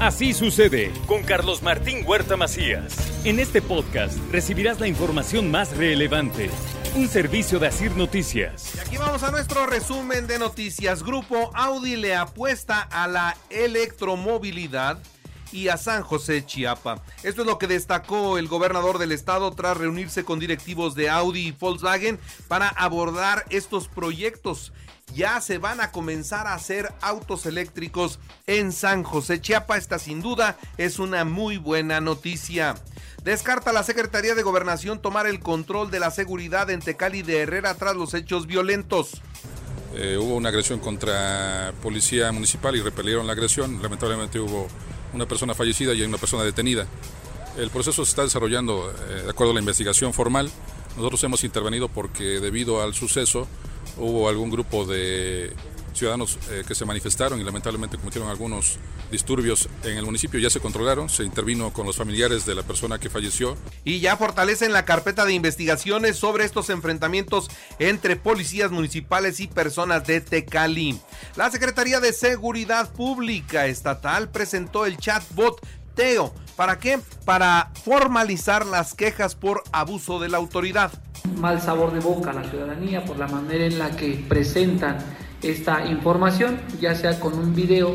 [0.00, 2.96] Así sucede con Carlos Martín Huerta Macías.
[3.24, 6.50] En este podcast recibirás la información más relevante.
[6.94, 8.76] Un servicio de Asir Noticias.
[8.76, 11.02] Y aquí vamos a nuestro resumen de noticias.
[11.02, 15.00] Grupo Audi le apuesta a la electromovilidad
[15.52, 17.02] y a San José Chiapa.
[17.22, 21.48] Esto es lo que destacó el gobernador del estado tras reunirse con directivos de Audi
[21.48, 24.72] y Volkswagen para abordar estos proyectos.
[25.14, 29.76] Ya se van a comenzar a hacer autos eléctricos en San José Chiapa.
[29.76, 32.74] Esta sin duda es una muy buena noticia.
[33.24, 37.74] Descarta la Secretaría de Gobernación tomar el control de la seguridad en Tecali de Herrera
[37.74, 39.22] tras los hechos violentos.
[39.94, 43.82] Eh, hubo una agresión contra policía municipal y repelieron la agresión.
[43.82, 44.68] Lamentablemente hubo
[45.12, 46.86] una persona fallecida y una persona detenida.
[47.56, 50.50] El proceso se está desarrollando eh, de acuerdo a la investigación formal.
[50.96, 53.48] Nosotros hemos intervenido porque debido al suceso
[53.96, 55.52] hubo algún grupo de
[55.98, 58.78] ciudadanos eh, que se manifestaron y lamentablemente cometieron algunos
[59.10, 60.40] disturbios en el municipio.
[60.40, 63.56] Ya se controlaron, se intervino con los familiares de la persona que falleció.
[63.84, 70.06] Y ya fortalecen la carpeta de investigaciones sobre estos enfrentamientos entre policías municipales y personas
[70.06, 71.00] de Tecali.
[71.36, 76.32] La Secretaría de Seguridad Pública Estatal presentó el chatbot Teo.
[76.56, 76.98] ¿Para qué?
[77.24, 80.92] Para formalizar las quejas por abuso de la autoridad.
[81.36, 84.98] Mal sabor de boca a la ciudadanía por la manera en la que presentan
[85.42, 87.94] esta información, ya sea con un video,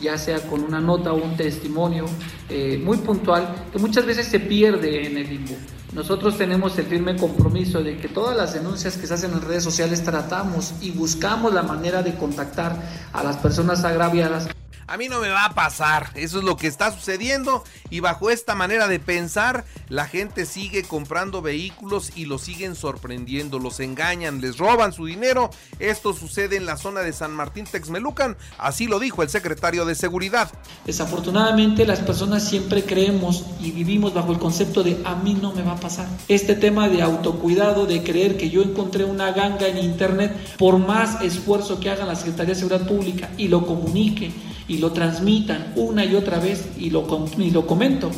[0.00, 2.06] ya sea con una nota o un testimonio
[2.48, 5.54] eh, muy puntual, que muchas veces se pierde en el limbo.
[5.94, 9.62] Nosotros tenemos el firme compromiso de que todas las denuncias que se hacen en redes
[9.62, 12.80] sociales tratamos y buscamos la manera de contactar
[13.12, 14.48] a las personas agraviadas.
[14.86, 18.30] A mí no me va a pasar, eso es lo que está sucediendo y bajo
[18.30, 24.40] esta manera de pensar la gente sigue comprando vehículos y los siguen sorprendiendo, los engañan,
[24.40, 25.50] les roban su dinero.
[25.78, 29.94] Esto sucede en la zona de San Martín Texmelucan, así lo dijo el secretario de
[29.94, 30.50] Seguridad.
[30.84, 35.62] Desafortunadamente las personas siempre creemos y vivimos bajo el concepto de a mí no me
[35.62, 36.06] va a pasar.
[36.28, 41.20] Este tema de autocuidado, de creer que yo encontré una ganga en internet, por más
[41.22, 44.32] esfuerzo que haga la Secretaría de Seguridad Pública y lo comunique,
[44.68, 48.10] y lo transmitan una y otra vez y lo, y lo comento.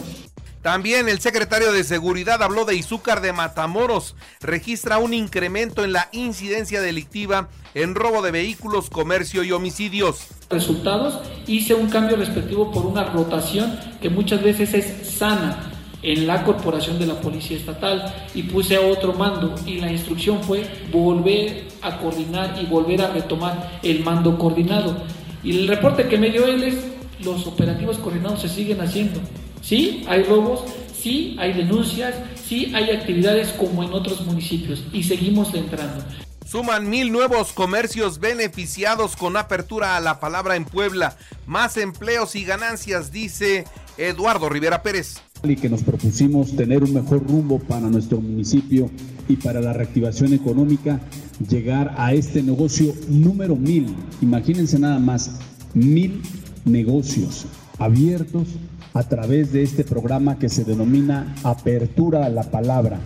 [0.65, 4.16] También el secretario de Seguridad habló de Izúcar de Matamoros.
[4.41, 10.27] Registra un incremento en la incidencia delictiva en robo de vehículos, comercio y homicidios.
[10.49, 16.44] Resultados, hice un cambio respectivo por una rotación que muchas veces es sana en la
[16.44, 21.69] corporación de la Policía Estatal y puse a otro mando y la instrucción fue volver
[21.82, 24.97] a coordinar y volver a retomar el mando coordinado.
[25.44, 26.75] Y el reporte que me dio él es,
[27.22, 29.21] los operativos coordinados se siguen haciendo.
[29.60, 35.55] Sí, hay robos, sí, hay denuncias, sí, hay actividades como en otros municipios y seguimos
[35.55, 36.03] entrando.
[36.47, 41.16] Suman mil nuevos comercios beneficiados con apertura a la palabra en Puebla.
[41.47, 43.65] Más empleos y ganancias, dice
[43.99, 45.16] Eduardo Rivera Pérez.
[45.43, 48.91] Y que nos propusimos tener un mejor rumbo para nuestro municipio
[49.28, 51.00] y para la reactivación económica,
[51.48, 53.94] llegar a este negocio número mil.
[54.20, 55.38] Imagínense nada más,
[55.74, 56.22] mil
[56.64, 57.46] negocios
[57.78, 58.48] abiertos
[58.92, 63.00] a través de este programa que se denomina Apertura a la Palabra.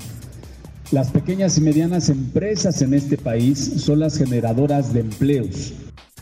[0.90, 5.74] Las pequeñas y medianas empresas en este país son las generadoras de empleos.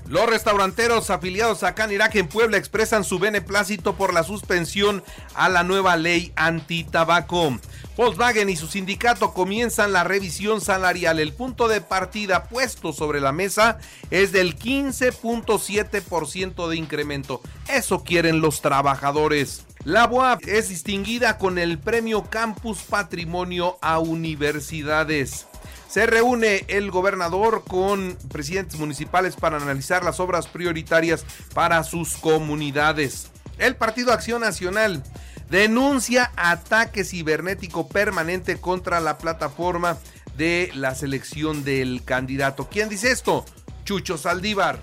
[0.08, 5.02] Los restauranteros afiliados a Canirac en Puebla expresan su beneplácito por la suspensión
[5.34, 7.58] a la nueva ley antitabaco.
[7.96, 11.18] Volkswagen y su sindicato comienzan la revisión salarial.
[11.18, 13.78] El punto de partida puesto sobre la mesa
[14.10, 17.40] es del 15.7% de incremento.
[17.68, 19.64] Eso quieren los trabajadores.
[19.84, 25.48] La UAP es distinguida con el premio Campus Patrimonio a Universidades.
[25.88, 31.24] Se reúne el gobernador con presidentes municipales para analizar las obras prioritarias
[31.54, 33.30] para sus comunidades.
[33.58, 35.02] El Partido Acción Nacional
[35.50, 39.98] denuncia ataque cibernético permanente contra la plataforma
[40.36, 42.68] de la selección del candidato.
[42.68, 43.44] ¿Quién dice esto?
[43.84, 44.78] Chucho Saldívar.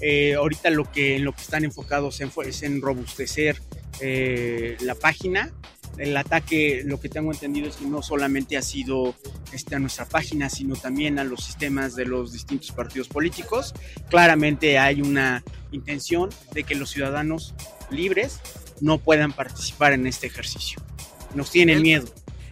[0.00, 3.60] Eh, ahorita lo que, lo que están enfocados en, es en robustecer
[4.00, 5.50] eh, la página
[5.98, 9.14] el ataque, lo que tengo entendido es que no solamente ha sido
[9.52, 13.74] este, a nuestra página, sino también a los sistemas de los distintos partidos políticos.
[14.08, 15.42] Claramente hay una
[15.72, 17.54] intención de que los ciudadanos
[17.90, 18.40] libres
[18.80, 20.80] no puedan participar en este ejercicio.
[21.34, 22.06] Nos tienen miedo.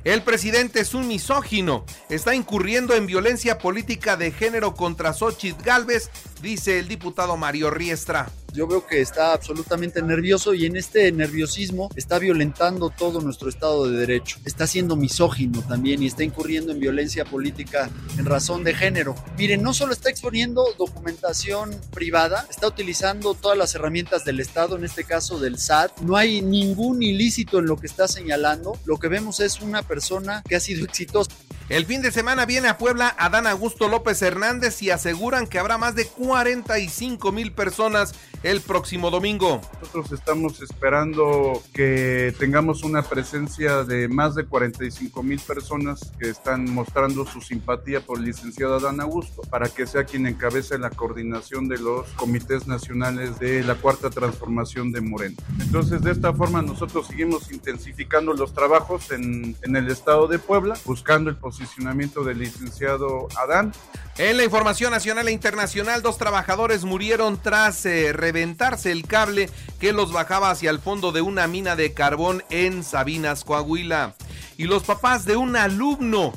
[0.05, 6.11] El presidente es un misógino, está incurriendo en violencia política de género contra Xochitl Galvez,
[6.41, 8.31] dice el diputado Mario Riestra.
[8.57, 13.87] Yo veo que está absolutamente nervioso y en este nerviosismo está violentando todo nuestro Estado
[13.87, 14.39] de Derecho.
[14.47, 19.15] Está siendo misógino también y está incurriendo en violencia política en razón de género.
[19.37, 24.85] Miren, no solo está exponiendo documentación privada, está utilizando todas las herramientas del Estado, en
[24.85, 26.01] este caso del SAT.
[26.01, 28.79] No hay ningún ilícito en lo que está señalando.
[28.87, 31.31] Lo que vemos es una persona que ha sido exitosa.
[31.69, 35.79] El fin de semana viene a Puebla Adán Augusto López Hernández y aseguran que habrá
[35.79, 38.15] más de 45 mil personas
[38.45, 39.61] el próximo domingo.
[39.81, 46.73] Nosotros estamos esperando que tengamos una presencia de más de 45 mil personas que están
[46.73, 51.67] mostrando su simpatía por el licenciado Adán Augusto para que sea quien encabece la coordinación
[51.67, 55.37] de los comités nacionales de la cuarta transformación de Moreno.
[55.59, 60.79] Entonces de esta forma nosotros seguimos intensificando los trabajos en, en el estado de Puebla,
[60.85, 63.73] buscando el posicionamiento del licenciado Adán.
[64.19, 69.49] En la información nacional e internacional, dos trabajadores murieron tras eh, reventarse el cable
[69.81, 74.15] que los bajaba hacia el fondo de una mina de carbón en Sabinas, Coahuila.
[74.59, 76.33] Y los papás de un alumno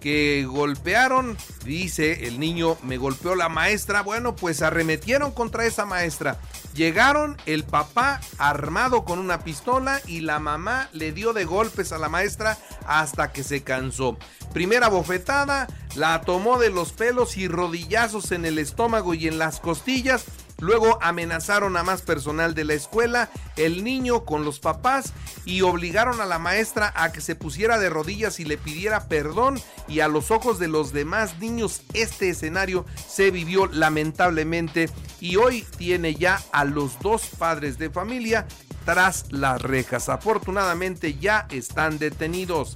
[0.00, 4.02] que golpearon, dice el niño, me golpeó la maestra.
[4.02, 6.40] Bueno, pues arremetieron contra esa maestra.
[6.74, 11.98] Llegaron el papá armado con una pistola y la mamá le dio de golpes a
[11.98, 14.16] la maestra hasta que se cansó.
[14.52, 19.58] Primera bofetada, la tomó de los pelos y rodillazos en el estómago y en las
[19.60, 20.24] costillas.
[20.60, 25.14] Luego amenazaron a más personal de la escuela, el niño con los papás
[25.46, 29.58] y obligaron a la maestra a que se pusiera de rodillas y le pidiera perdón
[29.88, 34.90] y a los ojos de los demás niños este escenario se vivió lamentablemente
[35.20, 38.46] y hoy tiene ya a los dos padres de familia
[38.84, 40.08] tras las rejas.
[40.08, 42.74] Afortunadamente ya están detenidos.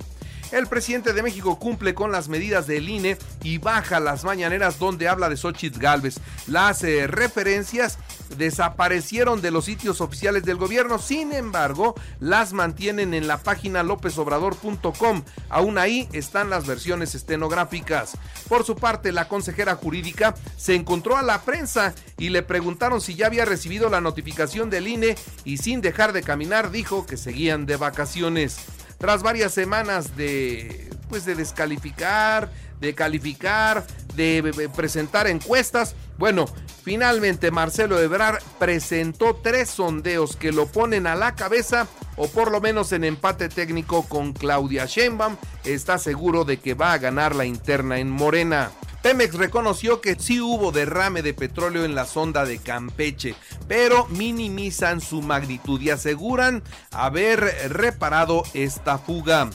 [0.53, 5.09] El presidente de México cumple con las medidas del INE y baja las mañaneras donde
[5.09, 6.21] habla de Xochitl Galvez.
[6.47, 7.99] Las eh, referencias
[8.37, 15.23] desaparecieron de los sitios oficiales del gobierno, sin embargo, las mantienen en la página lopesobrador.com.
[15.49, 18.19] Aún ahí están las versiones estenográficas.
[18.49, 23.15] Por su parte, la consejera jurídica se encontró a la prensa y le preguntaron si
[23.15, 27.67] ya había recibido la notificación del INE y sin dejar de caminar dijo que seguían
[27.67, 28.59] de vacaciones.
[28.99, 32.51] Tras varias semanas de pues de descalificar,
[32.81, 33.87] de calificar,
[34.17, 36.47] de presentar encuestas, bueno,
[36.85, 42.61] finalmente Marcelo Ebrard presentó tres sondeos que lo ponen a la cabeza o por lo
[42.61, 47.45] menos en empate técnico con Claudia Sheinbaum, está seguro de que va a ganar la
[47.45, 48.71] interna en Morena.
[49.03, 53.35] Pemex reconoció que sí hubo derrame de petróleo en la sonda de Campeche,
[53.69, 59.51] pero minimizan su magnitud y aseguran haber reparado esta fuga.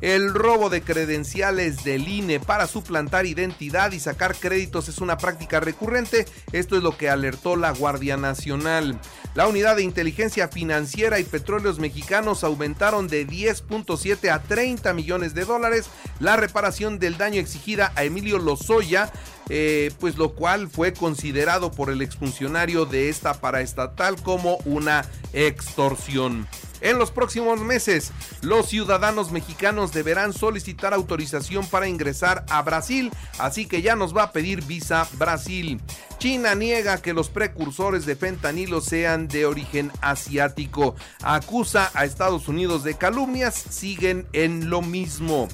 [0.00, 5.58] El robo de credenciales del INE para suplantar identidad y sacar créditos es una práctica
[5.58, 6.24] recurrente.
[6.52, 9.00] Esto es lo que alertó la Guardia Nacional.
[9.34, 15.44] La unidad de inteligencia financiera y petróleos mexicanos aumentaron de 10.7 a 30 millones de
[15.44, 15.86] dólares
[16.20, 19.12] la reparación del daño exigida a Emilio Lozoya,
[19.48, 26.46] eh, pues lo cual fue considerado por el exfuncionario de esta paraestatal como una extorsión.
[26.80, 33.66] En los próximos meses, los ciudadanos mexicanos deberán solicitar autorización para ingresar a Brasil, así
[33.66, 35.80] que ya nos va a pedir visa Brasil.
[36.18, 40.96] China niega que los precursores de fentanilo sean de origen asiático.
[41.22, 45.48] Acusa a Estados Unidos de calumnias, siguen en lo mismo.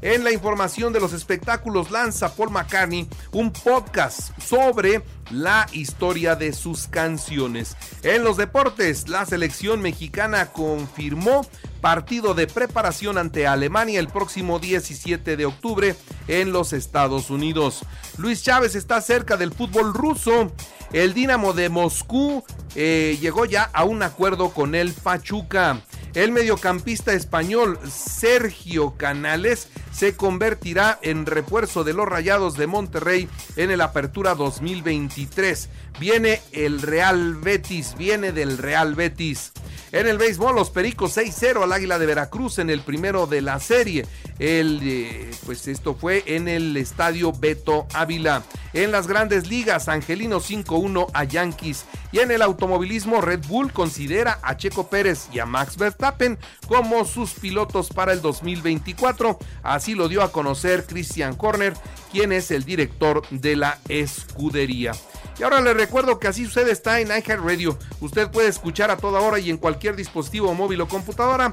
[0.00, 6.52] En la información de los espectáculos lanza Paul McCartney un podcast sobre la historia de
[6.52, 7.76] sus canciones.
[8.02, 11.46] En los deportes, la selección mexicana confirmó
[11.80, 17.84] partido de preparación ante Alemania el próximo 17 de octubre en los Estados Unidos.
[18.18, 20.52] Luis Chávez está cerca del fútbol ruso.
[20.92, 25.82] El Dinamo de Moscú eh, llegó ya a un acuerdo con el Pachuca.
[26.14, 33.70] El mediocampista español Sergio Canales se convertirá en refuerzo de los Rayados de Monterrey en
[33.70, 35.68] el Apertura 2023.
[36.00, 39.52] Viene el Real Betis, viene del Real Betis.
[39.92, 43.58] En el béisbol, los Pericos 6-0 al Águila de Veracruz en el primero de la
[43.60, 44.06] serie.
[44.38, 48.42] El, eh, pues esto fue en el estadio Beto Ávila.
[48.72, 51.84] En las grandes ligas, Angelino 5-1 a Yankees.
[52.12, 57.04] Y en el automovilismo, Red Bull considera a Checo Pérez y a Max Verstappen como
[57.04, 59.38] sus pilotos para el 2024.
[59.62, 61.74] Así lo dio a conocer Christian Horner,
[62.12, 64.92] quien es el director de la escudería.
[65.38, 67.78] Y ahora les recuerdo que así sucede está en iHeartRadio.
[68.00, 71.52] Usted puede escuchar a toda hora y en cualquier dispositivo móvil o computadora